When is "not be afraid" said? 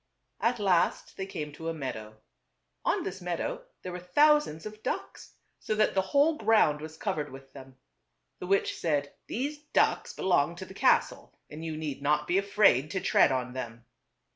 12.01-12.89